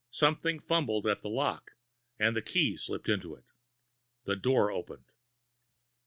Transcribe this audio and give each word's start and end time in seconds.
Something 0.09 0.57
fumbled 0.59 1.05
at 1.05 1.21
the 1.21 1.29
lock, 1.29 1.75
and 2.17 2.35
a 2.35 2.41
key 2.41 2.75
slipped 2.75 3.07
into 3.07 3.35
it. 3.35 3.45
The 4.23 4.35
door 4.35 4.71
opened. 4.71 5.11